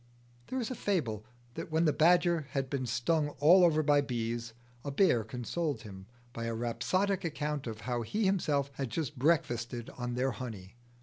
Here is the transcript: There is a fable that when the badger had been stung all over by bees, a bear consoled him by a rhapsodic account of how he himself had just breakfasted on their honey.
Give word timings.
There 0.47 0.59
is 0.59 0.71
a 0.71 0.75
fable 0.75 1.25
that 1.53 1.69
when 1.71 1.85
the 1.85 1.93
badger 1.93 2.47
had 2.53 2.71
been 2.71 2.87
stung 2.87 3.29
all 3.37 3.63
over 3.63 3.83
by 3.83 4.01
bees, 4.01 4.53
a 4.83 4.89
bear 4.89 5.23
consoled 5.23 5.81
him 5.83 6.07
by 6.33 6.45
a 6.45 6.55
rhapsodic 6.55 7.23
account 7.23 7.67
of 7.67 7.81
how 7.81 8.01
he 8.01 8.25
himself 8.25 8.71
had 8.73 8.89
just 8.89 9.19
breakfasted 9.19 9.91
on 9.91 10.15
their 10.15 10.31
honey. 10.31 10.75